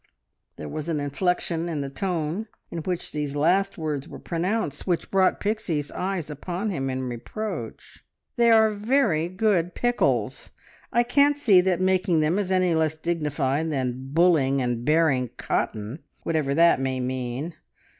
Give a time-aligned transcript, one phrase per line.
[0.55, 5.11] There was an inflection in the tone in which these last words were pronounced which
[5.11, 8.03] brought Pixie's eyes upon him in reproach.
[8.35, 10.49] "They are very good pickles!
[10.91, 15.99] I can't see that making them is any less dignified than `bulling' and `bearing' cotton
[16.23, 17.53] whatever that may mean!